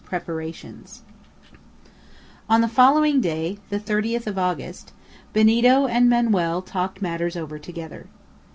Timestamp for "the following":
2.61-3.21